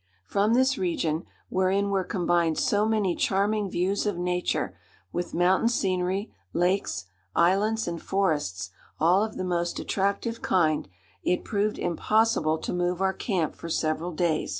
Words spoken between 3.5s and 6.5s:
views of nature, with mountain scenery,